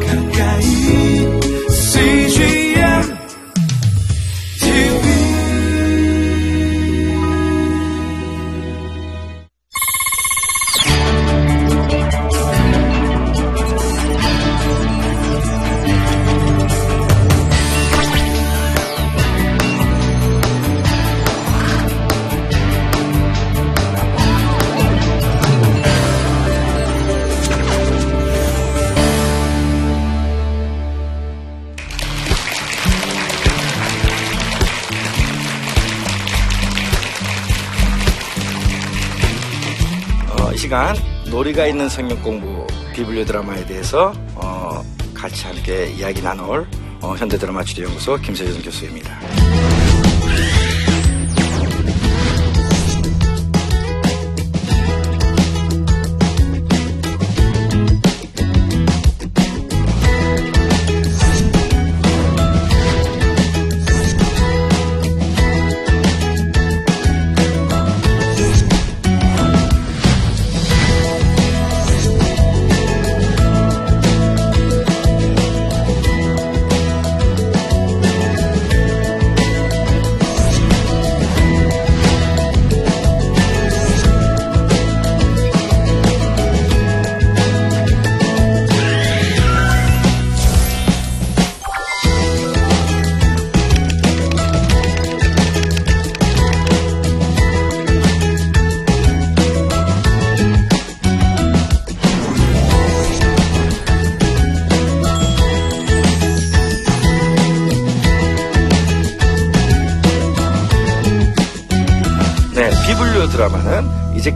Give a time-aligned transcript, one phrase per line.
[0.00, 0.21] 가까
[41.52, 46.66] 놀이가 있는 성경 공부 비블리오 드라마에 대해서 어, 같이 함께 이야기 나눌
[47.02, 49.21] 어, 현대 드라마 주제연구소 김세준 교수입니다.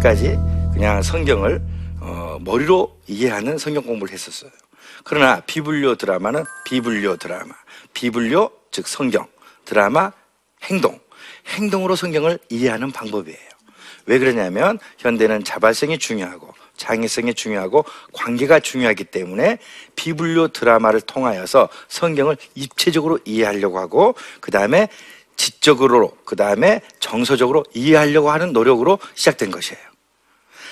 [0.07, 0.39] 때까지
[0.73, 1.61] 그냥 성경을
[2.01, 4.51] 어, 머리로 이해하는 성경 공부를 했었어요.
[5.03, 7.55] 그러나 비불교 드라마는 비불교 드라마,
[7.93, 9.27] 비불교 즉 성경,
[9.65, 10.13] 드라마,
[10.65, 11.01] 행동,
[11.49, 13.39] 행동으로 성경을 이해하는 방법이에요.
[14.07, 19.59] 왜 그러냐면 현대는 자발성이 중요하고 창의성이 중요하고 관계가 중요하기 때문에
[19.97, 24.89] 비불교 드라마를 통하여서 성경을 입체적으로 이해하려고 하고 그 다음에
[25.37, 29.96] 지적으로 그 다음에 정서적으로 이해하려고 하는 노력으로 시작된 것이에요.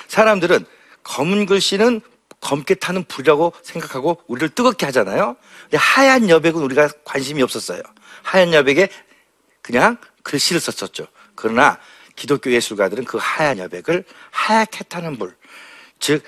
[0.09, 0.65] 사람들은
[1.03, 2.01] 검은 글씨는
[2.41, 5.37] 검게 타는 불이라고 생각하고 우리를 뜨겁게 하잖아요.
[5.63, 7.81] 근데 하얀 여백은 우리가 관심이 없었어요.
[8.23, 8.89] 하얀 여백에
[9.63, 11.07] 그냥 글씨를 썼었죠.
[11.35, 11.79] 그러나
[12.17, 15.37] 기독교 예술가들은 그 하얀 여백을 하얗게 타는 불,
[15.99, 16.23] 즉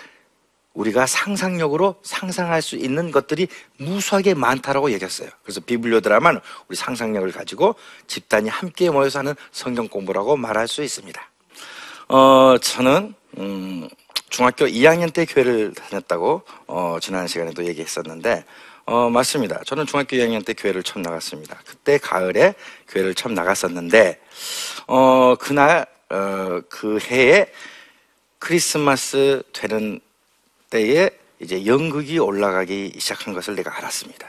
[0.72, 3.48] 우리가 상상력으로 상상할 수 있는 것들이
[3.78, 5.30] 무수하게 많다라고 얘기했어요.
[5.42, 7.76] 그래서 비블리오 드라마는 우리 상상력을 가지고
[8.06, 11.20] 집단이 함께 모여서 하는 성경 공부라고 말할 수 있습니다.
[12.08, 13.88] 어, 저는 음,
[14.30, 18.44] 중학교 2학년 때 교회를 다녔다고 어, 지난 시간에도 얘기했었는데
[18.86, 19.60] 어, 맞습니다.
[19.64, 21.60] 저는 중학교 2학년 때 교회를 처음 나갔습니다.
[21.66, 22.54] 그때 가을에
[22.88, 24.20] 교회를 처음 나갔었는데
[24.86, 27.46] 어, 그날 어, 그 해에
[28.38, 30.00] 크리스마스 되는
[30.70, 31.10] 때에
[31.40, 34.28] 이제 연극이 올라가기 시작한 것을 내가 알았습니다.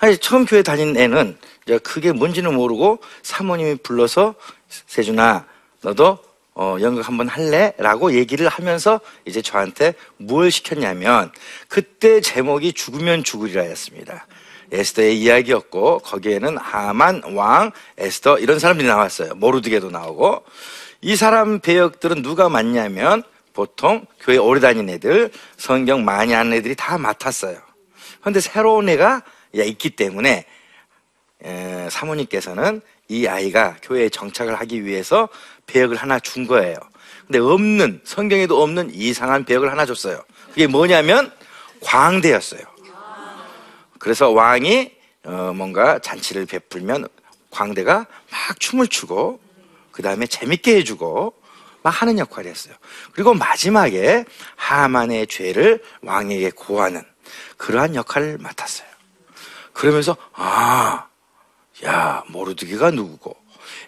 [0.00, 4.34] 아니 처음 교회 다닌 애는 이제 그게 뭔지는 모르고 사모님이 불러서
[4.68, 5.46] 세준아
[5.82, 6.18] 너도
[6.54, 7.72] 어, 연극 한번 할래?
[7.78, 11.32] 라고 얘기를 하면서 이제 저한테 뭘 시켰냐면
[11.68, 14.26] 그때 제목이 죽으면 죽으리라였습니다.
[14.70, 19.34] 에스더의 이야기였고 거기에는 하만, 왕, 에스더 이런 사람들이 나왔어요.
[19.34, 20.44] 모르드게도 나오고
[21.00, 23.22] 이 사람 배역들은 누가 맡냐면
[23.52, 27.58] 보통 교회 오래 다닌 애들, 성경 많이 아는 애들이 다 맡았어요.
[28.20, 29.22] 그런데 새로운 애가
[29.52, 30.46] 있기 때문에
[31.44, 35.28] 에, 사모님께서는 이 아이가 교회에 정착을 하기 위해서
[35.66, 36.76] 배역을 하나 준 거예요.
[37.26, 40.22] 근데 없는 성경에도 없는 이상한 배역을 하나 줬어요.
[40.50, 41.32] 그게 뭐냐면
[41.80, 42.62] 광대였어요.
[43.98, 44.92] 그래서 왕이
[45.24, 47.08] 어, 뭔가 잔치를 베풀면
[47.50, 49.40] 광대가 막 춤을 추고
[49.90, 51.34] 그 다음에 재밌게 해주고
[51.82, 52.74] 막 하는 역할을 했어요.
[53.12, 54.24] 그리고 마지막에
[54.56, 57.02] 하만의 죄를 왕에게 고하는
[57.56, 58.88] 그러한 역할을 맡았어요.
[59.72, 61.06] 그러면서 아,
[61.84, 63.36] 야 모르드기가 누구고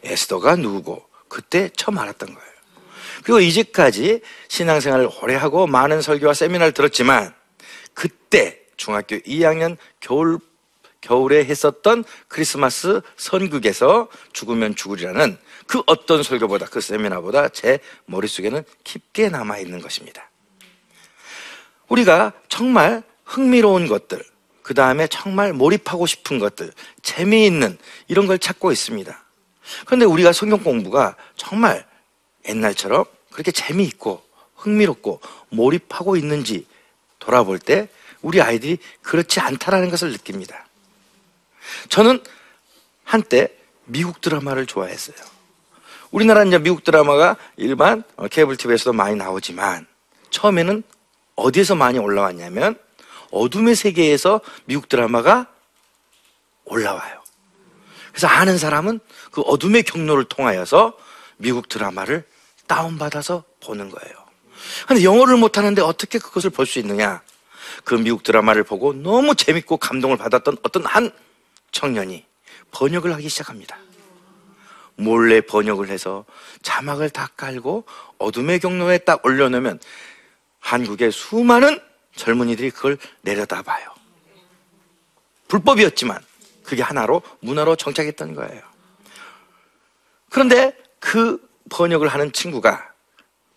[0.05, 1.06] 에스더가 누구고
[1.37, 2.51] 그때 처음 알았던 거예요.
[3.23, 7.35] 그리고 이제까지 신앙생활을 오래 하고 많은 설교와 세미나를 들었지만
[7.93, 10.39] 그때 중학교 2학년 겨울
[11.03, 15.37] 겨울에 했었던 크리스마스 선극에서 죽으면 죽으리라는
[15.67, 20.31] 그 어떤 설교보다 그 세미나보다 제 머릿속에는 깊게 남아 있는 것입니다.
[21.89, 24.25] 우리가 정말 흥미로운 것들,
[24.63, 26.73] 그 다음에 정말 몰입하고 싶은 것들,
[27.03, 27.77] 재미있는
[28.09, 29.26] 이런 걸 찾고 있습니다.
[29.85, 31.87] 그런데 우리가 성경 공부가 정말
[32.49, 34.23] 옛날처럼 그렇게 재미있고
[34.57, 35.21] 흥미롭고
[35.51, 36.67] 몰입하고 있는지
[37.19, 37.89] 돌아볼 때
[38.23, 40.67] 우리 아이들이 그렇지 않다라는 것을 느낍니다.
[41.89, 42.23] 저는
[43.05, 43.49] 한때
[43.85, 45.17] 미국 드라마를 좋아했어요.
[46.11, 49.87] 우리나라는 이제 미국 드라마가 일반 어, 케이블 TV에서도 많이 나오지만
[50.31, 50.83] 처음에는
[51.35, 52.79] 어디에서 많이 올라왔냐면
[53.31, 55.47] 어둠의 세계에서 미국 드라마가
[56.65, 57.23] 올라와요.
[58.17, 58.99] 그래서 아는 사람은
[59.31, 60.97] 그 어둠의 경로를 통하여서
[61.37, 62.25] 미국 드라마를
[62.67, 64.15] 다운받아서 보는 거예요.
[64.89, 67.21] 근데 영어를 못하는데 어떻게 그것을 볼 수 있느냐?
[67.85, 71.11] 그 미국 드라마를 보고 너무 재밌고 감동을 받았던 어떤 한
[71.73, 72.25] 청년이
[72.71, 73.77] 번역을 하기 시작합니다.
[74.95, 76.25] 몰래 번역을 해서
[76.63, 77.85] 자막을 다 깔고
[78.17, 79.79] 어둠의 경로에 딱 올려놓으면
[80.61, 81.79] 한국의 수많은
[82.15, 83.91] 젊은이들이 그걸 내려다봐요.
[85.49, 86.19] 불법이었지만
[86.67, 88.61] 그게 하나로 문화로 정착했던 거예요.
[90.31, 91.41] 그런데 그
[91.71, 92.93] 번역을 하는 친구가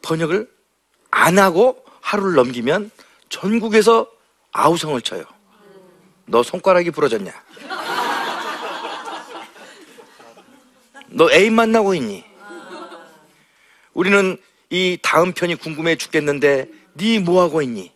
[0.03, 0.49] 번역을
[1.11, 2.91] 안 하고 하루를 넘기면
[3.29, 4.07] 전국에서
[4.51, 5.23] 아우성을 쳐요.
[6.25, 7.33] 너 손가락이 부러졌냐?
[11.07, 12.23] 너 애인 만나고 있니?
[13.93, 14.37] 우리는
[14.69, 17.91] 이 다음 편이 궁금해 죽겠는데 네 뭐 하고 있니?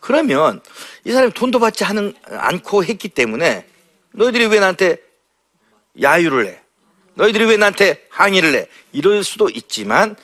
[0.00, 0.60] 그러면
[1.04, 3.67] 이 사람이 돈도 받지 않고 했기 때문에
[4.18, 4.98] 너희들이 왜 나한테
[6.02, 6.60] 야유를 해?
[7.14, 8.68] 너희들이 왜 나한테 항의를 해?
[8.92, 10.16] 이럴 수도 있지만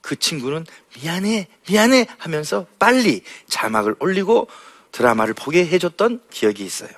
[0.00, 0.66] 그 친구는
[0.96, 4.48] 미안해, 미안해 하면서 빨리 자막을 올리고
[4.90, 6.90] 드라마를 보게 해줬던 기억이 있어요.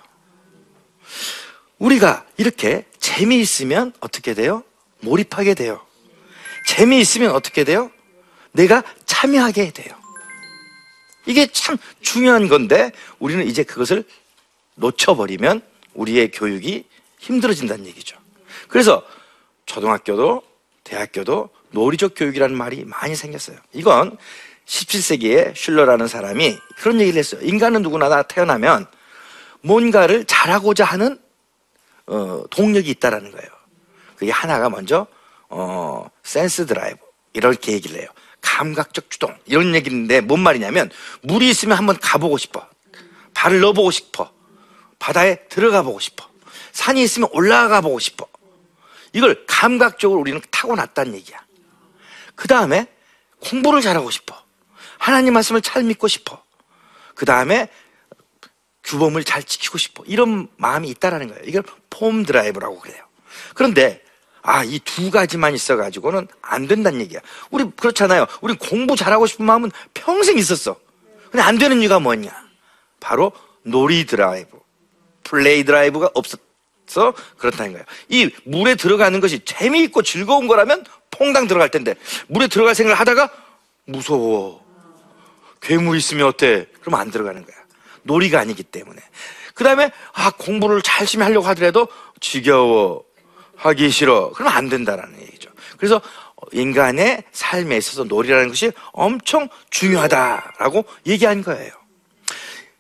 [1.79, 4.63] 우리가 이렇게 재미있으면 어떻게 돼요?
[5.01, 5.85] 몰입하게 돼요.
[6.69, 7.91] 재미있으면 어떻게 돼요?
[8.53, 9.95] 내가 참여하게 돼요.
[11.27, 14.05] 이게 참 중요한 건데 우리는 이제 그것을
[14.77, 16.85] 놓쳐버리면 우리의 교육이
[17.19, 18.17] 힘들어진다는 얘기죠.
[18.69, 19.03] 그래서
[19.67, 20.43] 초등학교도
[20.85, 23.59] 대학교도 놀이적 교육이라는 말이 많이 생겼어요.
[23.73, 24.17] 이건
[24.67, 27.41] 17세기에 슐러라는 사람이 그런 얘기를 했어요.
[27.43, 28.87] 인간은 누구나 다 태어나면
[29.63, 31.19] 뭔가를 잘하고자 하는
[32.07, 33.49] 어, 동력이 있다라는 거예요.
[34.17, 35.07] 그게 하나가 먼저
[35.49, 36.99] 어, 센스 드라이브
[37.33, 38.09] 이렇게 얘기를 해요.
[38.41, 40.91] 감각적 주동 이런 얘기인데 뭔 말이냐면
[41.23, 42.67] 물이 있으면 한번 가보고 싶어.
[43.33, 44.33] 발을 넣어보고 싶어.
[45.05, 46.27] 바다에 들어가 보고 싶어.
[46.73, 48.27] 산이 있으면 올라가 보고 싶어.
[49.13, 51.45] 이걸 감각적으로 우리는 타고났다는 얘기야.
[52.35, 52.87] 그 다음에
[53.41, 54.35] 공부를 잘하고 싶어.
[54.97, 56.43] 하나님 말씀을 잘 믿고 싶어.
[57.15, 57.69] 그 다음에
[58.83, 60.05] 규범을 잘 지키고 싶어.
[60.07, 61.43] 이런 마음이 있다라는 거예요.
[61.45, 63.05] 이걸 폼 드라이브라고 그래요.
[63.55, 64.03] 그런데
[64.41, 67.21] 아, 이 두 가지만 있어가지고는 안 된다는 얘기야.
[67.51, 68.27] 우리 그렇잖아요.
[68.41, 70.81] 우리 공부 잘하고 싶은 마음은 평생 있었어.
[71.31, 72.31] 근데 안 되는 이유가 뭐냐?
[73.01, 74.64] 바로 놀이 drive,
[75.25, 77.85] play drive가 없어서 그렇다는 거예요.
[78.09, 81.95] 이 물에 들어가는 것이 재미있고 즐거운 거라면 퐁당 들어갈 텐데
[82.29, 83.31] 물에 들어갈 생각을 하다가
[83.87, 84.65] 무서워.
[85.61, 86.67] 괴물 있으면 어때?
[86.81, 87.57] 그러면 안 들어가는 거야.
[88.03, 89.01] 놀이가 아니기 때문에.
[89.55, 91.89] 그 다음에, 아, 공부를 열심히 하려고 하더라도
[92.21, 93.05] 지겨워.
[93.57, 94.31] 하기 싫어.
[94.35, 95.51] 그러면 안 된다라는 얘기죠.
[95.79, 96.01] 그래서
[96.53, 101.73] 인간의 삶에 있어서 놀이라는 것이 엄청 중요하다라고 얘기한 거예요.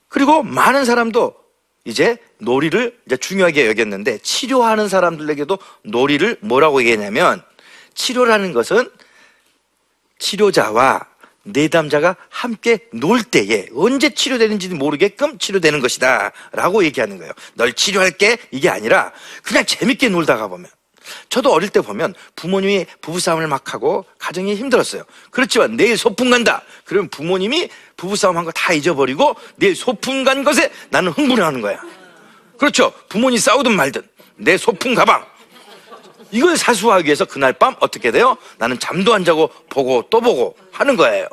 [0.08, 1.34] 그리고 많은 사람도
[1.84, 7.42] 이제 놀이를 이제 중요하게 여겼는데 치료하는 사람들에게도 놀이를 뭐라고 얘기했냐면
[7.94, 8.90] 치료라는 것은
[10.18, 11.06] 치료자와
[11.44, 17.32] 내담자가 함께 놀 때에 언제 치료되는지도 모르게끔 치료되는 것이다 라고 얘기하는 거예요.
[17.54, 18.38] 널 치료할게.
[18.50, 19.12] 이게 아니라
[19.42, 20.70] 그냥 재밌게 놀다가 보면
[21.28, 27.08] 저도 어릴 때 보면 부모님이 부부싸움을 막 하고 가정이 힘들었어요 그렇지만 내일 소풍 간다 그러면
[27.08, 31.80] 부모님이 부부싸움 한 거 다 잊어버리고 내일 소풍 간 것에 나는 흥분해하는 거야
[32.58, 34.02] 그렇죠 부모님 싸우든 말든
[34.36, 35.24] 내 소풍 가방
[36.30, 38.36] 이걸 사수하기 위해서 그날 밤 어떻게 돼요?
[38.58, 41.28] 나는 잠도 안 자고 보고 또 보고 하는 거예요.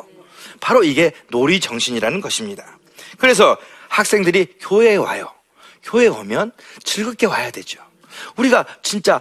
[0.59, 2.77] 바로 이게 놀이 정신이라는 것입니다.
[3.17, 3.57] 그래서
[3.89, 5.33] 학생들이 교회에 와요.
[5.81, 6.51] 교회에 오면
[6.83, 7.81] 즐겁게 와야 되죠.
[8.35, 9.19] 우리가 진짜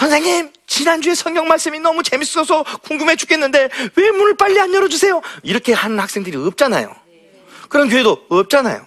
[0.00, 5.20] 선생님 지난주에 성경 말씀이 너무 재밌어서 궁금해 죽겠는데 왜 문을 빨리 안 열어주세요?
[5.42, 6.96] 이렇게 하는 학생들이 없잖아요.
[7.68, 8.86] 그런 교회도 없잖아요.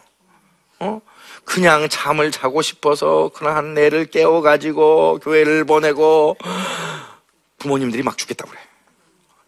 [0.80, 1.02] 어?
[1.46, 6.36] 그냥 잠을 자고 싶어서 그런 애를 깨워가지고 교회를 보내고
[7.60, 8.60] 부모님들이 막 죽겠다고 그래.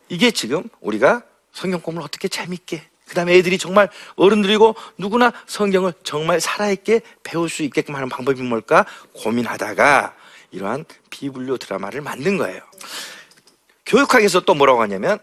[0.09, 6.39] 이게 지금 우리가 성경 공부를 어떻게 재밌게 그 다음에 애들이 정말 어른들이고 누구나 성경을 정말
[6.39, 10.13] 살아있게 배울 수 있게끔 하는 방법이 뭘까 고민하다가
[10.51, 12.61] 이러한 비불교 드라마를 만든 거예요.
[13.85, 15.19] 교육학에서 또 뭐라고 하냐면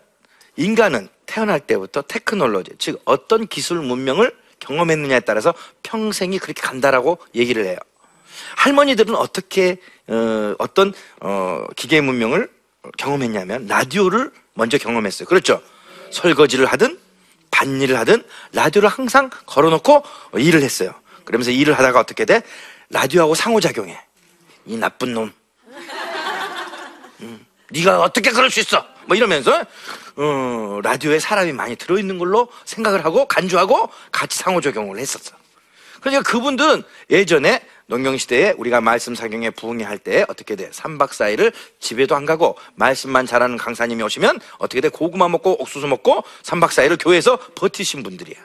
[0.57, 7.79] 인간은 태어날 때부터 테크놀로지, 즉 어떤 기술 문명을 경험했느냐에 따라서 평생이 그렇게 간다라고 얘기를 해요.
[8.57, 12.51] 할머니들은 어떻게 어, 떤 어, 기계 문명을
[12.99, 15.27] 경험했냐면 라디오를 먼저 경험했어요.
[15.27, 15.63] 그렇죠?
[16.11, 16.99] 설거지를 하든
[17.51, 20.03] 밭일을 하든 라디오를 항상 걸어놓고
[20.39, 20.93] 일을 했어요.
[21.25, 22.43] 그러면서 일을 하다가 어떻게 돼?
[22.91, 23.99] 라디오하고 상호작용해.
[24.67, 25.33] 이 나쁜 놈.
[27.21, 28.85] 음, 네가 어떻게 그럴 수 있어?
[29.07, 29.65] 뭐 이러면서
[30.17, 35.35] 어, 라디오에 사람이 많이 들어있는 걸로 생각을 하고 간주하고 같이 상호작용을 했었어.
[36.01, 40.71] 그러니까 그분들은 예전에 농경시대에 우리가 말씀 사경에 부흥회 할 때 어떻게 돼?
[40.71, 44.89] 3박 4일을 집에도 안 가고 말씀만 잘하는 강사님이 오시면 어떻게 돼?
[44.89, 48.37] 고구마 먹고 옥수수 먹고 3박 4일을 교회에서 버티신 분들이야.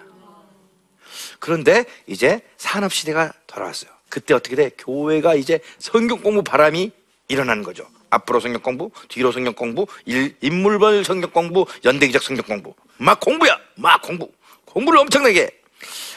[1.40, 3.92] 그런데 이제 산업시대가 돌아왔어요.
[4.10, 4.72] 그때 어떻게 돼?
[4.78, 6.92] 교회가 이제 성경 공부 바람이
[7.28, 7.86] 일어나는 거죠.
[8.10, 12.74] 앞으로 성경 공부, 뒤로 성경 공부, 일, 인물별 성경 공부, 연대기적 성경 공부.
[12.98, 13.58] 막 공부야!
[13.76, 14.30] 막 공부!
[14.66, 15.50] 공부를 엄청나게 해.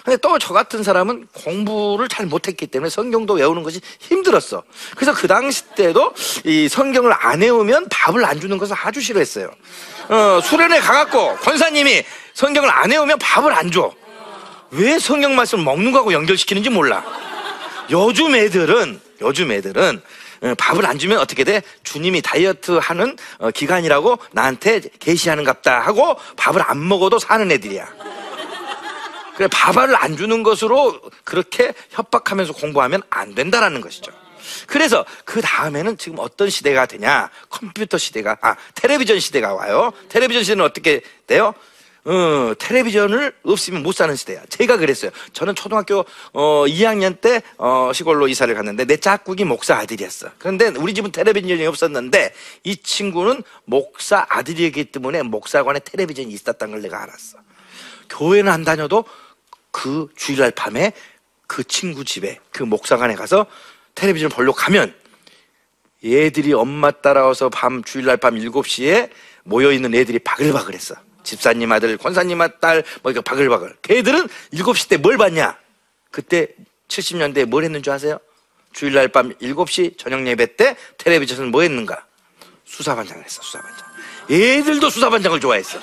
[0.04, 4.62] 근데 또 저 같은 사람은 공부를 잘 못했기 때문에 성경도 외우는 것이 힘들었어.
[4.96, 9.50] 그래서 그 당시 때도 이 성경을 안 외우면 밥을 안 주는 것을 아주 싫어했어요.
[10.08, 13.92] 어, 수련회 가갖고 권사님이 성경을 안 외우면 밥을 안 줘.
[14.70, 17.04] 왜 성경 말씀을 먹는 거하고 연결시키는지 몰라.
[17.90, 20.02] 요즘 애들은, 요즘 애들은
[20.42, 21.62] 어, 밥을 안 주면 어떻게 돼?
[21.82, 27.86] 주님이 다이어트 하는 어, 기간이라고 나한테 계시하는 갑다 하고 밥을 안 먹어도 사는 애들이야.
[29.36, 34.12] 그래 밥을 안 주는 것으로 그렇게 협박하면서 공부하면 안 된다라는 것이죠.
[34.66, 37.30] 그래서 그 다음에는 지금 어떤 시대가 되냐?
[37.48, 39.92] 컴퓨터 시대가 아 텔레비전 시대가 와요.
[40.08, 41.54] 텔레비전 시대는 어떻게 돼요?
[42.04, 44.42] 어, 텔레비전을 없으면 못 사는 시대야.
[44.48, 45.10] 제가 그랬어요.
[45.32, 50.30] 저는 초등학교 어, 2학년 때 어, 시골로 이사를 갔는데 내 짝꿍이 목사 아들이었어.
[50.38, 52.32] 그런데 우리 집은 텔레비전이 없었는데
[52.64, 57.38] 이 친구는 목사 아들이기 때문에 목사관에 텔레비전이 있었다는 걸 내가 알았어.
[58.08, 59.04] 교회는 안 다녀도
[59.70, 60.92] 그 주일날 밤에
[61.46, 63.46] 그 친구 집에 그 목사관에 가서
[63.94, 64.94] 텔레비전을 보려고 가면
[66.02, 69.10] 얘들이 엄마 따라와서 밤 주일날 밤 7시에
[69.44, 70.94] 모여 있는 애들이 바글바글했어.
[71.22, 73.76] 집사님 아들, 권사님 아딸, 뭐 이거 바글바글.
[73.82, 75.56] 걔들은 7시 때 뭘 봤냐?
[76.10, 76.48] 그때
[76.88, 78.18] 70년대에 뭘 했는 줄 아세요?
[78.72, 82.04] 주일날 밤 7시 저녁 예배 때 텔레비전은 뭐 했는가?
[82.64, 83.88] 수사반장을 했어, 수사반장.
[84.30, 85.78] 얘들도 수사반장을 좋아했어.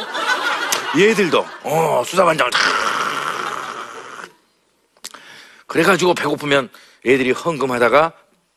[0.98, 2.60] 얘들도, 어, 수사반장을 다
[5.67, 6.70] 그래가지고 배고프면
[7.06, 8.13] 애들이 헌금하다가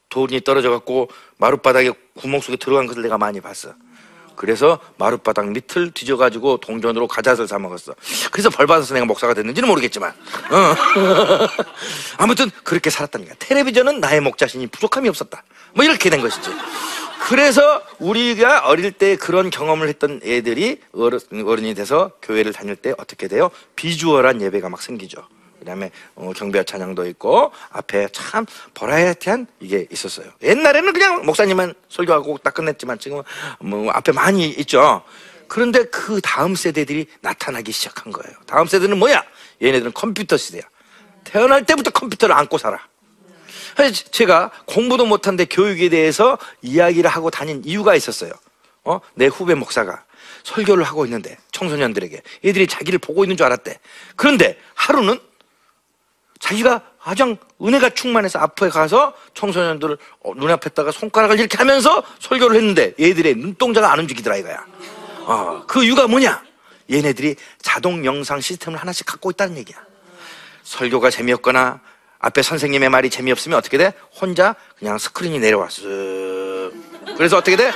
[0.09, 1.09] 돈이 떨어져갖고
[1.39, 3.75] 마룻바닥에 구멍 속에 들어간 것을 내가 많이 봤어.
[4.37, 7.95] 그래서 마룻바닥 밑을 뒤져가지고 동전으로 과자를 사 먹었어.
[8.31, 10.11] 그래서 벌 받아서 내가 목사가 됐는지는 모르겠지만.
[10.11, 10.75] 어.
[12.19, 13.37] 아무튼 그렇게 살았다는 거야.
[13.39, 15.43] 텔레비전은 나의 목자신이 부족함이 없었다.
[15.75, 16.51] 뭐 이렇게 된 것이지.
[17.21, 23.29] 그래서 우리가 어릴 때 그런 경험을 했던 애들이 어른, 어른이 돼서 교회를 다닐 때 어떻게
[23.29, 23.51] 돼요?
[23.77, 25.23] 비주얼한 예배가 막 생기죠.
[25.61, 30.27] 그다음에 어, 경배와 찬양도 있고 앞에 참 버라이어티한 이게 있었어요.
[30.43, 33.23] 옛날에는 그냥 목사님만 설교하고 딱 끝냈지만 지금
[33.61, 35.03] 뭐 앞에 많이 있죠.
[35.47, 38.37] 그런데 그 다음 세대들이 나타나기 시작한 거예요.
[38.47, 39.23] 다음 세대는 뭐야?
[39.63, 40.63] 얘네들은 컴퓨터 시대야.
[41.25, 42.81] 태어날 때부터 컴퓨터를 안고 살아.
[44.11, 48.33] 제가 공부도 못한데 교육에 대해서 이야기를 하고 다닌 이유가 있었어요.
[48.85, 49.01] 어?
[49.15, 50.05] 내 후배 목사가
[50.43, 53.79] 설교를 하고 있는데 청소년들에게 얘들이 자기를 보고 있는 줄 알았대.
[54.17, 55.19] 그런데 하루는
[56.41, 63.37] 자기가 가장 은혜가 충만해서 앞에 가서 청소년들을 어, 눈앞에다가 손가락을 이렇게 하면서 설교를 했는데 얘들의
[63.37, 64.65] 눈동자가 안 움직이더라 이거야.
[65.21, 66.43] 어, 그 이유가 뭐냐?
[66.91, 69.77] 얘네들이 자동 영상 시스템을 하나씩 갖고 있다는 얘기야.
[70.65, 71.81] 설교가 재미없거나
[72.19, 73.93] 앞에 선생님의 말이 재미없으면 어떻게 돼?
[74.21, 75.83] 혼자 그냥 스크린이 내려왔어.
[77.17, 77.73] 그래서 어떻게 돼?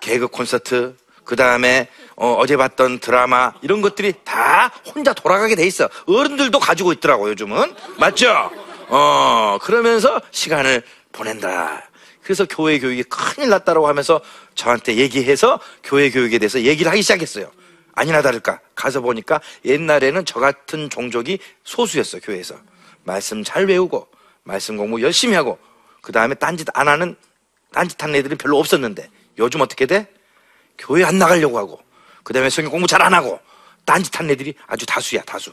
[0.00, 5.88] 개그 콘서트, 그 다음에 어, 제 봤던 드라마 이런 것들이 다 혼자 돌아가게 돼 있어.
[6.06, 8.50] 어른들도 가지고 있더라고 요즘은 맞죠?
[8.88, 10.82] 어 그러면서 시간을
[11.12, 11.82] 보낸다.
[12.22, 14.20] 그래서 교회 교육이 큰일 났다라고 하면서
[14.54, 17.50] 저한테 얘기해서 교회 교육에 대해서 얘기를 하기 시작했어요.
[17.94, 22.56] 아니나 다를까 가서 보니까 옛날에는 저 같은 종족이 소수였어 교회에서
[23.04, 24.08] 말씀 잘 외우고
[24.42, 25.58] 말씀 공부 열심히 하고
[26.02, 27.16] 그 다음에 딴짓 안 하는
[27.72, 29.08] 딴짓하는 애들이 별로 없었는데
[29.38, 30.08] 요즘 어떻게 돼?
[30.78, 31.80] 교회 안 나가려고 하고
[32.26, 33.38] 그 다음에 성경 공부 잘 안 하고
[33.84, 35.52] 딴짓하는 애들이 아주 다수야 다수.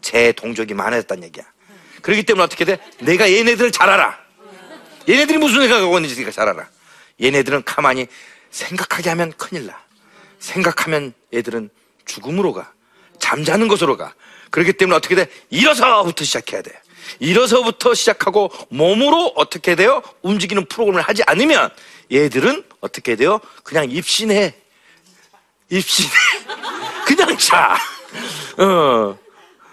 [0.00, 1.44] 제 동족이 많아졌다는 얘기야.
[2.02, 2.78] 그렇기 때문에 어떻게 돼?
[3.00, 4.16] 내가 얘네들을 잘 알아.
[5.08, 6.68] 얘네들이 무슨 생각하고 있는지 내가 잘 알아.
[7.20, 8.06] 얘네들은 가만히
[8.52, 9.76] 생각하게 하면 큰일 나.
[10.38, 11.68] 생각하면 얘들은
[12.04, 12.72] 죽음으로 가.
[13.18, 14.14] 잠자는 곳으로 가.
[14.50, 15.26] 그렇기 때문에 어떻게 돼?
[15.50, 16.70] 일어서부터 시작해야 돼.
[17.18, 20.00] 일어서부터 시작하고 몸으로 어떻게 돼요?
[20.22, 21.70] 움직이는 프로그램을 하지 않으면
[22.12, 23.40] 얘들은 어떻게 돼요?
[23.64, 24.54] 그냥 입신해
[25.70, 26.10] 입신해
[27.06, 27.76] 그냥 자.
[28.58, 28.64] 어,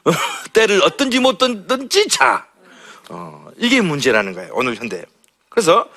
[0.05, 0.11] 어,
[0.53, 2.45] 때를 어떤지 못 던든지 자.
[3.09, 5.03] 어, 이게 문제라는 거예요 오늘 현대.
[5.49, 5.87] 그래서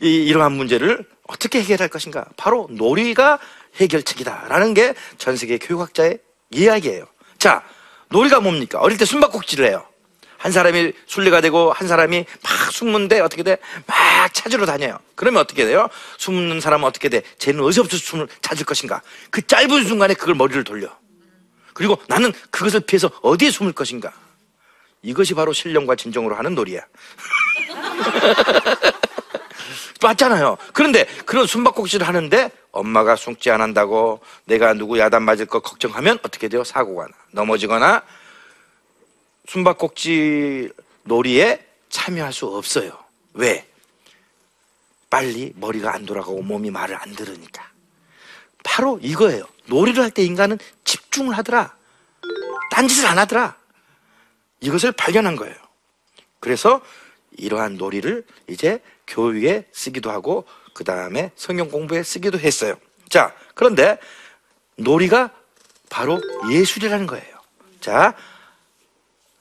[0.00, 2.24] 이, 이러한 문제를 어떻게 해결할 것인가?
[2.36, 3.38] 바로 놀이가
[3.76, 6.18] 해결책이다라는 게 전 세계 교육학자의
[6.50, 7.06] 이야기예요.
[7.38, 7.62] 자,
[8.08, 8.78] 놀이가 뭡니까?
[8.80, 9.86] 어릴 때 숨바꼭질을 해요.
[10.42, 13.58] 한 사람이 순례가 되고 한 사람이 막 숨는데 어떻게 돼?
[13.86, 14.98] 막 찾으러 다녀요.
[15.14, 15.88] 그러면 어떻게 돼요?
[16.18, 17.22] 숨는 사람은 어떻게 돼?
[17.38, 19.02] 쟤는 어디서부터 숨을 찾을 것인가?
[19.30, 20.88] 그 짧은 순간에 그걸 머리를 돌려.
[21.74, 24.12] 그리고 나는 그것을 피해서 어디에 숨을 것인가?
[25.02, 26.80] 이것이 바로 신령과 진정으로 하는 놀이야.
[30.02, 30.58] 맞잖아요.
[30.72, 36.48] 그런데 그런 숨바꼭질을 하는데 엄마가 숨지 안 한다고 내가 누구 야단 맞을 거 걱정하면 어떻게
[36.48, 36.64] 돼요?
[36.64, 37.12] 사고가 나.
[37.30, 38.02] 넘어지거나
[39.46, 40.72] 숨바꼭질
[41.04, 42.96] 놀이에 참여할 수 없어요.
[43.34, 43.66] 왜?
[45.10, 47.70] 빨리 머리가 안 돌아가고 몸이 말을 안 들으니까.
[48.64, 49.44] 바로 이거예요.
[49.66, 51.76] 놀이를 할 때 인간은 집중을 하더라.
[52.70, 53.56] 딴짓을 안 하더라.
[54.60, 55.54] 이것을 발견한 거예요.
[56.40, 56.80] 그래서
[57.32, 62.74] 이러한 놀이를 이제 교육에 쓰기도 하고 그 다음에 성경 공부에 쓰기도 했어요.
[63.08, 63.98] 자, 그런데
[64.76, 65.30] 놀이가
[65.90, 66.20] 바로
[66.50, 67.36] 예술이라는 거예요.
[67.80, 68.14] 자,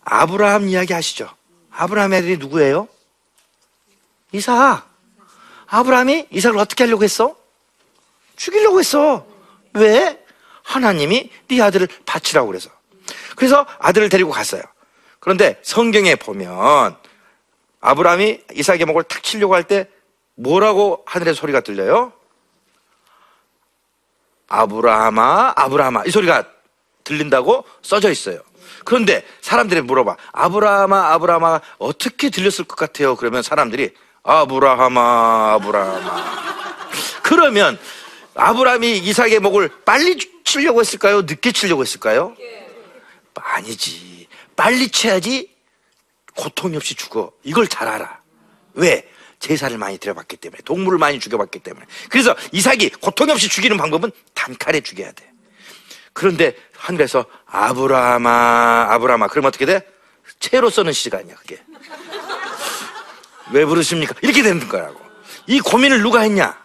[0.04, 1.30] 아브라함 이야기 하시죠.
[1.72, 2.88] 아브라함 애들이 누구예요?
[4.32, 4.88] 이삭.
[5.68, 7.36] 아브라함이 이삭을 어떻게 하려고 했어?
[8.36, 9.26] 죽이려고 했어.
[9.74, 10.24] 왜?
[10.64, 12.70] 하나님이 네 아들을 바치라고 그래서.
[13.36, 14.62] 그래서 아들을 데리고 갔어요.
[15.20, 16.98] 그런데 성경에 보면
[17.80, 19.88] 아브라함이 이삭의 목을 탁 치려고 할 때
[20.36, 22.14] 뭐라고 하늘의 소리가 들려요?
[24.48, 26.04] 아브라함아, 아브라함아.
[26.06, 26.46] 이 소리가
[27.04, 28.42] 들린다고 써져 있어요.
[28.86, 30.18] 그런데 사람들이 물어봐.
[30.32, 33.16] 아브라함아, 아브라함아, 어떻게 들렸을 것 같아요?
[33.16, 33.92] 그러면 사람들이
[34.24, 36.42] 아브라함아, 아브라함아.
[37.24, 37.80] 그러면
[38.36, 41.22] 아브라함이 이삭의 목을 빨리 치려고 했을까요?
[41.22, 42.36] 늦게 치려고 했을까요?
[43.36, 44.28] 아니지.
[44.56, 45.50] 빨리 쳐야지
[46.36, 47.32] 고통이 없이 죽어.
[47.44, 48.20] 이걸 잘 알아.
[48.74, 49.08] 왜?
[49.40, 50.62] 제사를 많이 드려봤기 때문에.
[50.64, 51.86] 동물을 많이 죽여봤기 때문에.
[52.10, 55.31] 그래서 이삭이 고통이 없이 죽이는 방법은 단칼에 죽여야 돼.
[56.14, 59.28] 그런데 하늘에서 아브라함아, 아브라함아.
[59.28, 59.88] 그러면 어떻게 돼?
[60.40, 61.64] 채로 써는 시가 아니야, 그게.
[63.52, 64.16] 왜 부르십니까?
[64.22, 65.00] 이렇게 되는 거라고.
[65.48, 66.58] 이 고민을 누가 했냐?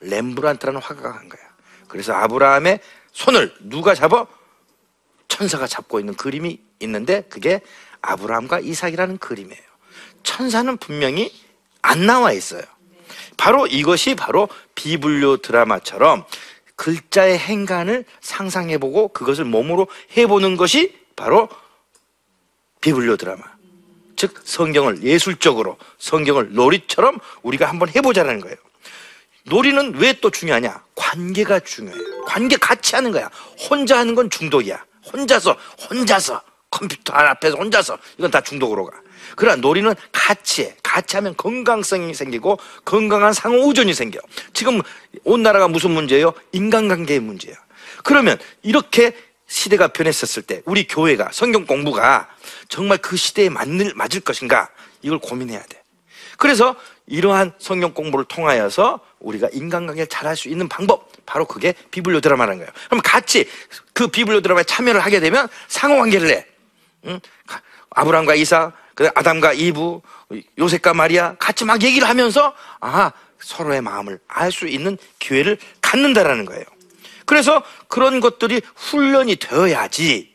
[0.00, 1.42] 렘브란트라는 화가가 한 거야.
[1.88, 2.80] 그래서 아브라함의
[3.12, 4.26] 손을 누가 잡아?
[5.28, 7.60] 천사가 잡고 있는 그림이 있는데 그게
[8.02, 9.62] 아브라함과 이삭이라는 그림이에요.
[10.22, 11.32] 천사는 분명히
[11.82, 12.62] 안 나와 있어요.
[13.36, 16.24] 바로 이것이 바로 비블리오 드라마처럼
[16.76, 21.48] 글자의 행간을 상상해보고 그것을 몸으로 해보는 것이 바로
[22.80, 23.42] 비블리오 드라마.
[24.16, 28.56] 즉 성경을 예술적으로 성경을 놀이처럼 우리가 한번 해보자는 거예요.
[29.44, 30.82] 놀이는 왜 또 중요하냐?
[30.94, 32.24] 관계가 중요해요.
[32.24, 33.30] 관계 같이 하는 거야.
[33.68, 34.84] 혼자 하는 건 중독이야.
[35.12, 35.56] 혼자서,
[35.88, 39.00] 혼자서, 컴퓨터 앞에서 혼자서, 이건 다 중독으로 가.
[39.34, 40.76] 그러나 놀이는 같이 해.
[40.82, 44.18] 같이 하면 건강성이 생기고 건강한 상호우전이 생겨.
[44.52, 44.80] 지금
[45.24, 46.32] 온 나라가 무슨 문제예요?
[46.52, 47.54] 인간관계의 문제야.
[48.04, 49.12] 그러면 이렇게
[49.46, 52.28] 시대가 변했었을 때 우리 교회가 성경 공부가
[52.68, 54.68] 정말 그 시대에 맞는, 맞을 것인가?
[55.02, 55.82] 이걸 고민해야 돼.
[56.38, 56.74] 그래서
[57.06, 62.72] 이러한 성경 공부를 통하여서 우리가 인간관계를 잘할 수 있는 방법 바로 그게 비블리오 드라마라는 거예요.
[62.86, 63.48] 그럼 같이
[63.92, 66.46] 그 비블리오 드라마에 참여를 하게 되면 상호 관계를 해.
[67.06, 67.20] 응?
[67.90, 70.00] 아브람과 이삭, 그 아담과 이브,
[70.58, 76.64] 요셉과 마리아 같이 막 얘기를 하면서 아 서로의 마음을 알 수 있는 기회를 갖는다라는 거예요.
[77.26, 80.34] 그래서 그런 것들이 훈련이 되어야지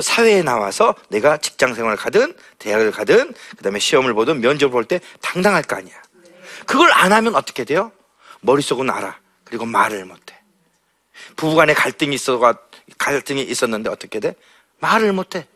[0.00, 5.62] 사회에 나와서 내가 직장 생활을 가든 대학을 가든 그다음에 시험을 보든 면접을 볼 때 당당할
[5.62, 5.94] 거 아니야.
[6.66, 7.92] 그걸 안 하면 어떻게 돼요?
[8.40, 9.18] 머릿속은 알아.
[9.44, 10.38] 그리고 말을 못 해.
[11.36, 12.54] 부부간에 갈등이 있어가
[12.96, 14.34] 갈등이 있었는데 어떻게 돼?
[14.78, 15.46] 말을 못 해.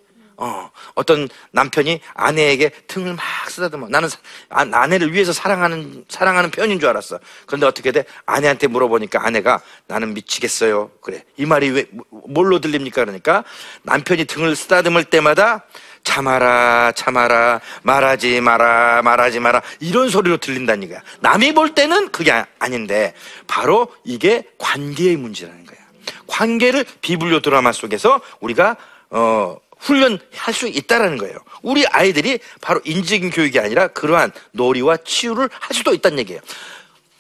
[0.43, 3.89] 어, 어떤 남편이 아내에게 등을 막 쓰다듬어.
[3.91, 4.17] 나는 사-
[4.49, 7.21] 아, 아내를 위해서 사랑하는, 사랑하는 편인 줄 알았어.
[7.45, 8.07] 그런데 어떻게 돼?
[8.25, 10.93] 아내한테 물어보니까 아내가 나는 미치겠어요.
[11.03, 11.25] 그래.
[11.37, 13.05] 이 말이 왜, 뭐- 뭘로 들립니까?
[13.05, 13.45] 그러니까
[13.83, 15.65] 남편이 등을 쓰다듬을 때마다
[16.05, 19.61] 참아라, 참아라, 말하지 마라, 말하지 마라.
[19.81, 21.03] 이런 소리로 들린다는 거야.
[21.21, 23.13] 남이 볼 때는 그게 아- 아닌데,
[23.47, 25.79] 바로 이게 관계의 문제라는 거야.
[26.27, 28.77] 관계를 비블리오 드라마 속에서 우리가,
[29.11, 31.39] 어, 훈련할 수 있다라는 거예요.
[31.63, 36.41] 우리 아이들이 바로 인지적인 교육이 아니라 그러한 놀이와 치유를 할 수도 있다는 얘기예요.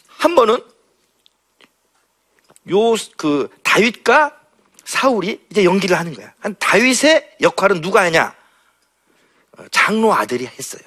[0.06, 0.62] 한 번은
[2.70, 4.38] 요 그 다윗과
[4.84, 6.32] 사울이 이제 연기를 하는 거야.
[6.40, 8.34] 한 다윗의 역할은 누가 하냐?
[9.58, 10.82] 어, 장로 아들이 했어요.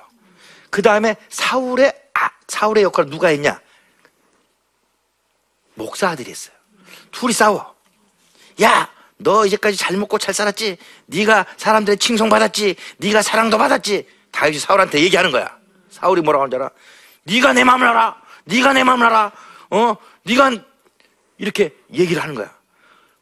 [0.69, 3.59] 그 다음에 사울의 아, 사울의 역할을 누가 했냐?
[5.75, 6.55] 목사 아들이 했어요.
[7.12, 7.75] 둘이 싸워.
[8.62, 8.92] 야,
[9.23, 10.77] 너 이제까지 잘 먹고 잘 살았지?
[11.07, 12.75] 네가 사람들의 칭송 받았지?
[12.97, 14.07] 네가 사랑도 받았지?
[14.31, 15.57] 다윗이 사울한테 얘기하는 거야.
[15.89, 16.71] 사울이 뭐라고 하는 줄 알아?
[17.23, 18.21] 네가 내 마음을 알아.
[18.45, 19.31] 네가 내 마음을 알아.
[19.71, 20.51] 어, 네가
[21.38, 22.53] 이렇게 얘기를 하는 거야.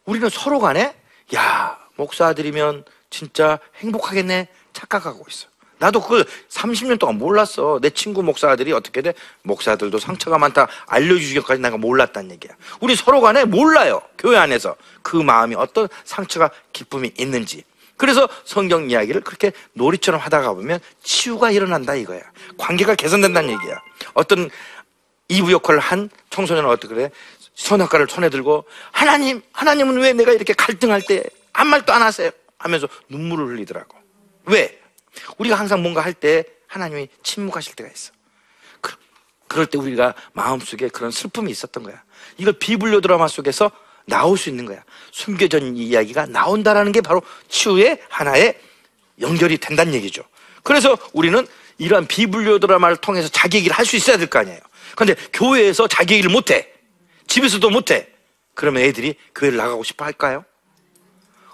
[0.06, 0.96] 우리는 서로 간에
[1.36, 5.48] 야, 목사들이면 진짜 행복하겠네 착각하고 있어.
[5.82, 7.80] 나도 그걸 30년 동안 몰랐어.
[7.82, 9.16] 내 친구 목사들이 어떻게 돼?
[9.42, 10.68] 목사들도 상처가 많다.
[10.86, 12.54] 알려주기까지 내가 몰랐단 얘기야.
[12.82, 14.00] 우리 서로 간에 몰라요.
[14.16, 14.76] 교회 안에서.
[15.02, 17.64] 그 마음이 어떤 상처가 기쁨이 있는지.
[17.98, 22.22] 그래서 성경 이야기를 그렇게 놀이처럼 하다가 보면 치유가 일어난다 이거야.
[22.60, 23.82] 관계가 개선된다는 얘기야.
[24.14, 24.52] 어떤
[25.30, 27.10] 이부 역할을 한 청소년은 어떻게 그래?
[27.56, 32.30] 선악과를 손에 들고 하나님, 하나님은 왜 내가 이렇게 갈등할 때 아무 말도 안 하세요?
[32.60, 33.98] 하면서 눈물을 흘리더라고.
[34.46, 34.81] 왜?
[35.38, 38.14] 우리가 항상 뭔가 할 때 하나님이 침묵하실 때가 있어.
[38.80, 38.96] 그,
[39.48, 42.02] 그럴 때 우리가 마음속에 그런 슬픔이 있었던 거야.
[42.38, 43.72] 이걸 비블리오 드라마 속에서
[44.06, 44.84] 나올 수 있는 거야.
[45.12, 48.60] 숨겨진 이야기가 나온다라는 게 바로 치유의 하나의
[49.20, 50.24] 연결이 된다는 얘기죠.
[50.64, 51.46] 그래서 우리는
[51.78, 54.60] 이러한 비블리오 드라마를 통해서 자기 얘기를 할 수 있어야 될 거 아니에요.
[54.96, 56.70] 그런데 교회에서 자기 얘기를 못 해.
[57.28, 58.08] 집에서도 못 해.
[58.54, 60.46] 그러면 애들이 교회를 나가고 싶어 할까요?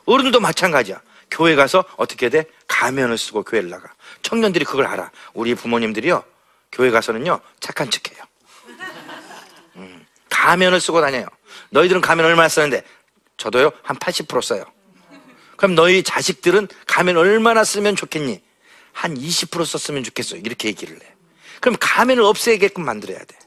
[0.06, 1.02] 어른도 마찬가지야.
[1.30, 2.46] 교회 가서 어떻게 돼?
[2.68, 3.90] 가면을 쓰고 교회를 나가.
[4.22, 5.12] 청년들이 그걸 알아.
[5.34, 6.24] 우리 부모님들이요.
[6.72, 7.40] 교회 가서는요.
[7.60, 8.24] 착한 척해요.
[9.78, 11.26] 음, 가면을 쓰고 다녀요.
[11.70, 12.84] 너희들은 가면 얼마나 쓰는데?
[13.38, 13.72] 저도요.
[13.84, 14.66] 한 80% 써요.
[15.56, 18.42] 그럼 너희 자식들은 가면 얼마나 쓰면 좋겠니?
[18.94, 20.38] 한 20% 썼으면 좋겠어.
[20.38, 21.14] 이렇게 얘기를 해.
[21.60, 23.38] 그럼 가면을 없애게끔 만들어야 돼.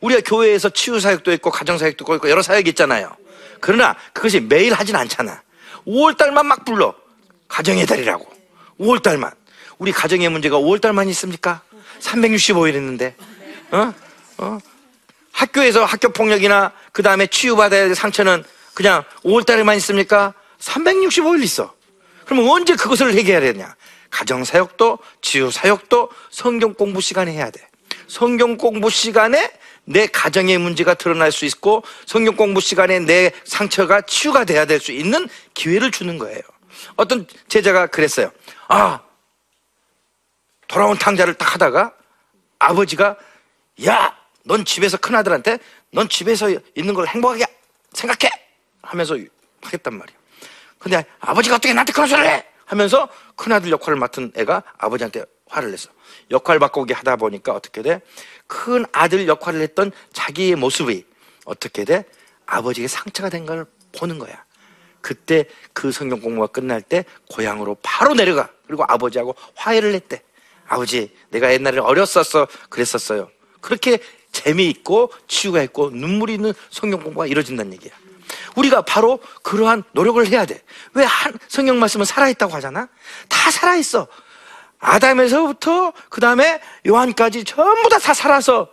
[0.00, 3.16] 우리가 교회에서 치유 사역도 있고 가정 사역도 있고 여러 사역이 있잖아요.
[3.60, 5.42] 그러나 그것이 매일 하진 않잖아.
[5.86, 6.94] 5월 달만 막 불러.
[7.48, 8.26] 가정의 달이라고.
[8.80, 9.32] 5월 달만.
[9.78, 11.62] 우리 가정의 문제가 5월 달만 있습니까?
[12.00, 13.14] 365일 있는데.
[13.70, 13.92] 어?
[14.38, 14.58] 어?
[15.32, 20.34] 학교에서 학교 폭력이나 그 다음에 치유받아야 될 상처는 그냥 5월 달에만 있습니까?
[20.58, 21.74] 365일 있어.
[22.24, 23.74] 그러면 언제 그것을 해결해야 되냐?
[24.10, 27.66] 가정 사역도 치유 사역도 성경 공부 시간에 해야 돼.
[28.06, 29.50] 성경 공부 시간에
[29.84, 34.92] 내 가정의 문제가 드러날 수 있고 성경 공부 시간에 내 상처가 치유가 돼야 될 수
[34.92, 36.40] 있는 기회를 주는 거예요.
[36.96, 38.30] 어떤 제자가 그랬어요.
[38.68, 39.00] 아,
[40.68, 41.92] 돌아온 탕자를 딱 하다가
[42.58, 43.16] 아버지가
[43.86, 45.58] 야, 넌 집에서 큰 아들한테
[45.90, 47.44] 넌 집에서 있는 걸 행복하게
[47.92, 48.30] 생각해
[48.82, 49.16] 하면서
[49.62, 50.16] 하겠단 말이야.
[50.78, 52.46] 근데 아버지가 어떻게 나한테 그런 소리를 해?
[52.64, 55.90] 하면서 큰아들 역할을 맡은 애가 아버지한테 화를 냈어.
[56.30, 58.00] 역할 바꾸기 하다 보니까 어떻게 돼?
[58.50, 61.04] 큰 아들 역할을 했던 자기의 모습이
[61.44, 62.04] 어떻게 돼?
[62.46, 63.64] 아버지에게 상처가 된 걸
[63.96, 64.44] 보는 거야.
[65.00, 68.50] 그때 그 성경 공부가 끝날 때 고향으로 바로 내려가.
[68.66, 70.22] 그리고 아버지하고 화해를 했대.
[70.66, 72.48] 아버지, 내가 옛날에 어렸었어.
[72.68, 73.30] 그랬었어요.
[73.60, 73.98] 그렇게
[74.32, 77.92] 재미있고 치유가 있고 눈물이 있는 성경 공부가 이루어진다는 얘기야.
[78.56, 80.60] 우리가 바로 그러한 노력을 해야 돼.
[80.94, 82.88] 왜 한 성경 말씀은 살아있다고 하잖아?
[83.28, 84.08] 다 살아있어.
[84.80, 88.68] 아담에서부터 그 다음에 요한까지 전부 다 다 살아서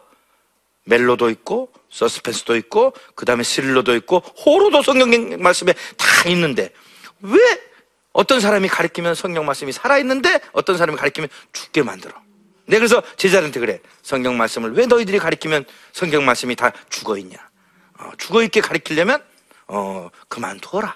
[0.86, 5.10] 멜로도 있고 서스펜스도 있고 그 다음에 스릴러도 있고 호로도 성경
[5.42, 6.72] 말씀에 다 있는데
[7.20, 7.38] 왜
[8.14, 12.14] 어떤 사람이 가리키면 성경 말씀이 살아있는데 어떤 사람이 가리키면 죽게 만들어?
[12.68, 13.80] 내가 그래서 제자들한테 그래.
[14.02, 17.38] 성경 말씀을 왜 너희들이 가리키면 성경 말씀이 다 죽어있냐?
[18.00, 19.24] 어, 죽어있게 가리키려면
[19.68, 20.96] 어, 그만둬라.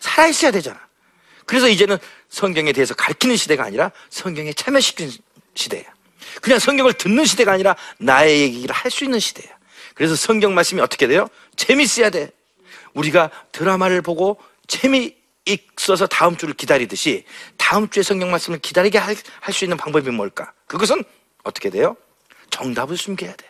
[0.00, 0.78] 살아있어야 되잖아.
[1.46, 1.98] 그래서 이제는
[2.28, 5.12] 성경에 대해서 가르치는 시대가 아니라 성경에 참여시키는
[5.54, 5.84] 시대야.
[6.42, 9.56] 그냥 성경을 듣는 시대가 아니라 나의 얘기를 할 수 있는 시대야.
[9.94, 11.28] 그래서 성경 말씀이 어떻게 돼요?
[11.56, 12.30] 재밌어야 돼.
[12.94, 17.24] 우리가 드라마를 보고 재미있어서 다음 주를 기다리듯이
[17.56, 19.16] 다음 주에 성경 말씀을 기다리게 할
[19.52, 20.52] 수 있는 방법이 뭘까?
[20.66, 21.02] 그것은
[21.44, 21.96] 어떻게 돼요?
[22.50, 23.46] 정답을 숨겨야 돼.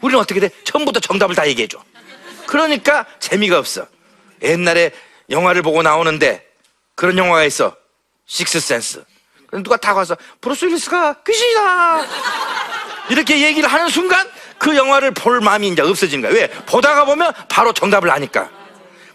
[0.00, 0.50] 우리는 어떻게 돼?
[0.64, 1.82] 처음부터 정답을 다 얘기해줘.
[2.46, 3.86] 그러니까 재미가 없어.
[4.42, 4.90] 옛날에
[5.30, 6.46] 영화를 보고 나오는데
[6.94, 7.74] 그런 영화가 있어.
[8.26, 9.04] 식스센스.
[9.62, 12.06] 누가 다 가서 브루스 윌리스가 귀신이다.
[13.10, 16.32] 이렇게 얘기를 하는 순간 그 영화를 볼 마음이 이제 없어지는 거야.
[16.32, 16.50] 왜?
[16.50, 18.50] 보다가 보면 바로 정답을 아니까.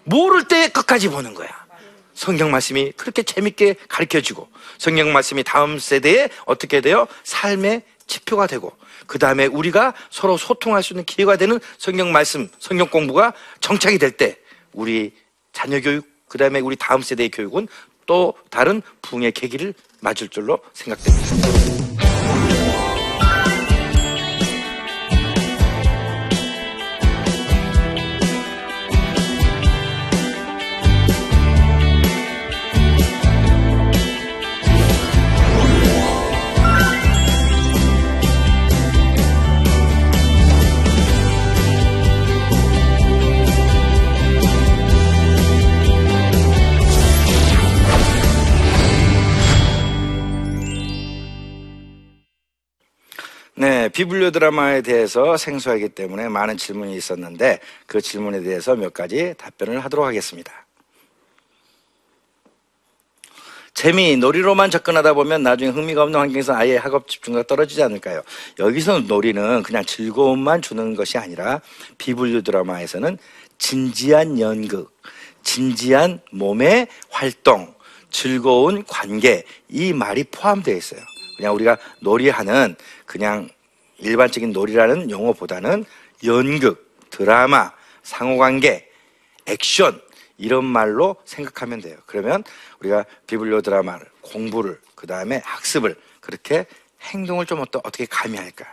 [0.04, 1.50] 모를 때 끝까지 보는 거야.
[2.13, 7.08] 성경 말씀이 그렇게 재밌게 가르쳐 주고 성경 말씀이 다음 세대에 어떻게 돼요?
[7.24, 8.76] 삶의 지표가 되고
[9.08, 14.12] 그 다음에 우리가 서로 소통할 수 있는 기회가 되는 성경 말씀, 성경 공부가 정착이 될
[14.12, 14.38] 때
[14.74, 15.13] 우리
[15.54, 17.67] 자녀 교육, 그 다음에 우리 다음 세대의 교육은
[18.10, 22.09] 또 다른 부흥의 계기를 맞을 줄로 생각됩니다.
[53.60, 59.84] 네, 비블리오 드라마에 대해서 생소하기 때문에 많은 질문이 있었는데 그 질문에 대해서 몇 가지 답변을
[59.84, 60.65] 하도록 하겠습니다.
[63.74, 68.22] 재미, 놀이로만 접근하다 보면 나중에 흥미가 없는 환경에서 아예 학업 집중도가 떨어지지 않을까요?
[68.60, 71.60] 여기서 놀이는 그냥 즐거움만 주는 것이 아니라
[71.98, 73.17] 비분류 드라마에서는
[73.58, 74.98] 진지한 연극,
[75.43, 77.76] 진지한 몸의 활동,
[78.10, 81.02] 즐거운 관계 이 말이 포함되어 있어요.
[81.39, 82.75] 그냥 우리가 놀이하는
[83.06, 83.47] 그냥
[83.99, 85.86] 일반적인 놀이라는 용어보다는
[86.25, 87.71] 연극, 드라마,
[88.04, 88.91] 상호관계,
[89.45, 90.02] 액션
[90.38, 91.95] 이런 말로 생각하면 돼요.
[92.08, 92.43] 그러면
[92.82, 96.65] 우리가 bibliodrama를 공부를 그 다음에 학습을 그렇게
[97.04, 98.65] 행동을 좀 어떻게 가미할까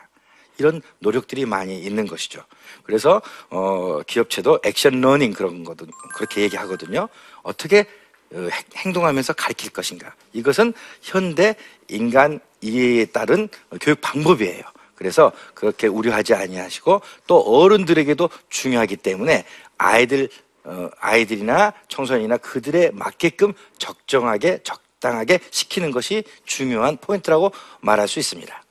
[0.59, 2.42] 이런 노력들이 많이 있는 것이죠.
[2.83, 7.09] 그래서 어, 기업체도 action learning 그런 것도 그렇게 얘기하거든요.
[7.44, 7.87] 어떻게
[8.33, 8.50] 어, 행-
[8.87, 10.12] 행동하면서 가르칠 것인가.
[10.33, 11.55] 이것은 현대
[11.88, 13.48] 인간 이해에 따른
[13.81, 14.62] 교육 방법이에요.
[14.94, 19.44] 그래서 그렇게 우려하지 아니하시고 또 어른들에게도 중요하기 때문에
[19.79, 20.29] 아이들
[20.64, 28.64] 어, 아이들이나 청소년이나 그들에 맞게끔 적정하게 적당하게 시키는 것이 중요한 포인트라고 말할 수 있습니다.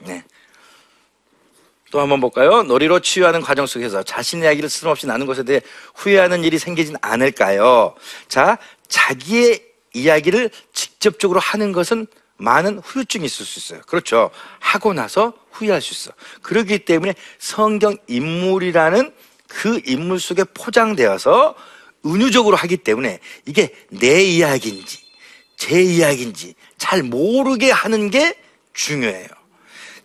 [0.00, 0.22] 네.
[1.90, 2.62] 또 한번 볼까요?
[2.62, 5.62] 놀이로 치유하는 과정 속에서 자신의 이야기를 쓸모없이 나눈 것에 대해
[5.94, 7.94] 후회하는 일이 생기진 않을까요?
[8.28, 12.06] 자, 자기의 이야기를 직접적으로 하는 것은
[12.38, 13.82] 많은 후유증이 있을 수 있어요.
[13.86, 14.30] 그렇죠.
[14.60, 16.12] 하고 나서 후회할 수 있어.
[16.42, 19.12] 그렇기 때문에 성경 인물이라는
[19.48, 21.54] 그 인물 속에 포장되어서
[22.06, 24.98] 은유적으로 하기 때문에 이게 내 이야기인지
[25.56, 28.38] 제 이야기인지 잘 모르게 하는 게
[28.72, 29.28] 중요해요.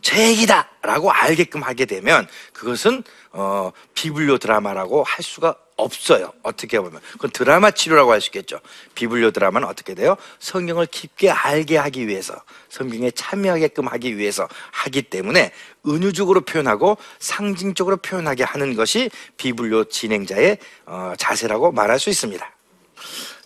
[0.02, 6.34] 제 얘기다라고 알게끔 하게 되면 그것은 어, 비블리오 드라마라고 할 수가 없어요.
[6.42, 8.60] 어떻게 보면 그건 드라마 치료라고 할 수 있겠죠.
[8.96, 10.16] 비블리오 드라마는 어떻게 돼요?
[10.40, 15.52] 성경을 깊게 알게 하기 위해서 성경에 참여하게끔 하기 위해서 하기 때문에
[15.86, 22.50] 은유적으로 표현하고 상징적으로 표현하게 하는 것이 비블리오 진행자의 어, 자세라고 말할 수 있습니다.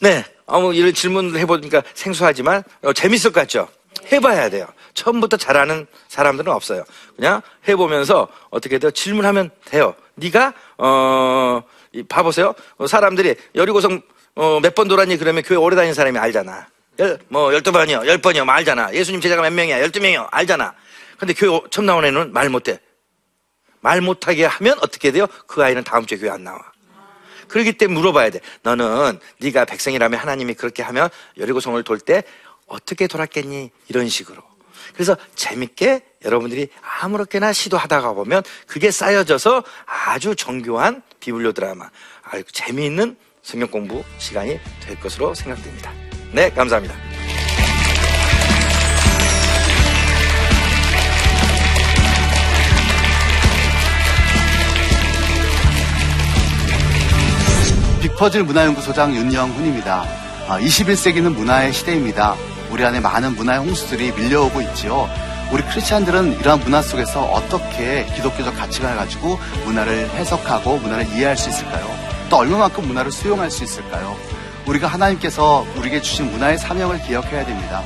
[0.02, 3.68] 네, 아무 이런 질문을 해보니까 생소하지만 어, 재밌을 것 같죠?
[4.12, 4.68] 해봐야 돼요.
[4.94, 6.84] 처음부터 잘하는 사람들은 없어요.
[7.16, 8.92] 그냥 해보면서 어떻게 돼요?
[8.92, 9.96] 질문하면 돼요.
[10.16, 11.77] 네가 어 이,
[12.08, 12.54] 봐보세요.
[12.78, 14.02] 어, 사람들이 여리고성
[14.36, 15.18] 어, 몇 번 돌았니?
[15.18, 16.68] 그러면 교회 오래 다닌 사람이 알잖아.
[17.00, 18.94] 열, 뭐 열두 번이요, 열 번이요, 뭐 알잖아.
[18.94, 19.80] 예수님 제자가 몇 명이야?
[19.82, 20.74] 열두 명이요, 알잖아.
[21.18, 22.80] 근데 교회 처음 나온 애는 말 못해.
[23.82, 25.28] 말 못하게 하면 어떻게 돼요?
[25.48, 26.60] 그 아이는 다음 주에 교회 안 나와.
[27.48, 28.42] 그렇기 때문에 물어봐야 돼.
[28.64, 32.24] 너는 네가 백성이라면 하나님이 그렇게 하면 여리고성을 돌 때
[32.68, 33.72] 어떻게 돌았겠니?
[33.88, 34.42] 이런 식으로.
[34.94, 36.68] 그래서 재밌게 여러분들이
[37.02, 41.90] 아무렇게나 시도하다가 보면 그게 쌓여져서 아주 정교한 비블리오 드라마,
[42.24, 45.92] 아주 재미있는 성경 공부 시간이 될 것으로 생각됩니다.
[46.34, 46.96] 네, 감사합니다.
[58.02, 60.06] 빅퍼즐 문화연구소장 윤영훈입니다.
[60.48, 62.36] 21세기는 문화의 시대입니다.
[62.72, 65.10] 우리 안에 많은 문화의 홍수들이 밀려오고 있지요.
[65.52, 71.90] 우리 크리스찬들은 이러한 문화 속에서 어떻게 기독교적 가치관을 가지고 문화를 해석하고 문화를 이해할 수 있을까요?
[72.30, 74.16] 또 얼마만큼 문화를 수용할 수 있을까요?
[74.66, 77.82] 우리가 하나님께서 우리에게 주신 문화의 사명을 기억해야 됩니다.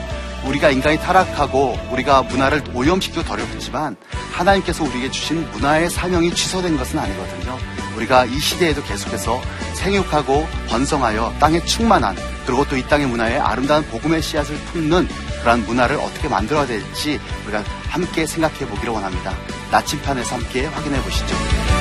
[0.46, 3.96] 우리가 인간이 타락하고 우리가 문화를 오염시키고 더럽히지만
[4.32, 7.60] 하나님께서 우리에게 주신 문화의 사명이 취소된 것은 아니거든요.
[7.96, 9.40] 우리가 이 시대에도 계속해서
[9.76, 12.16] 생육하고 번성하여 땅에 충만한
[12.48, 15.08] 그리고 또 이 땅의 문화에 아름다운 복음의 씨앗을 품는
[15.42, 19.36] 그러한 문화를 어떻게 만들어야 될지 우리가 함께 생각해 보기를 원합니다.
[19.72, 21.81] 나침판에서 함께 확인해 보시죠.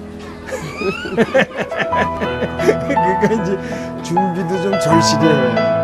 [2.87, 3.57] 그러니까 이제
[4.03, 5.81] 준비도 좀 절실해요.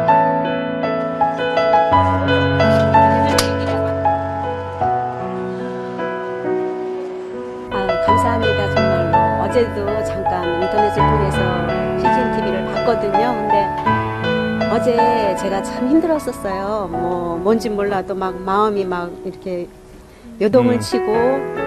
[7.72, 11.38] 아, 감사합니다 정말로 어제도 잠깐 인터넷을 통해서
[11.98, 13.34] CGN TV를 봤거든요.
[13.36, 13.68] 근데
[14.72, 16.88] 어제 제가 참 힘들었었어요.
[16.92, 19.68] 뭐 뭔지 몰라도 막 마음이 막 이렇게
[20.42, 20.80] 요동을 음.
[20.80, 21.67] 치고